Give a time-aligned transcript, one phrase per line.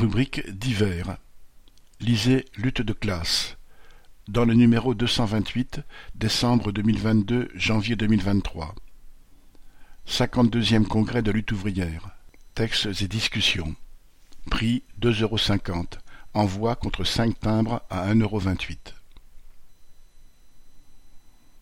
[0.00, 1.18] rubrique divers.
[2.00, 3.58] Lisez Lutte de classe.
[4.28, 5.82] Dans le numéro 228,
[6.14, 8.74] décembre 2022, janvier 2023.
[10.08, 12.16] 52e congrès de lutte ouvrière.
[12.54, 13.74] Textes et discussions.
[14.50, 15.98] Prix 2,50 €.
[16.32, 18.99] Envoi contre 5 timbres à 1,28 €.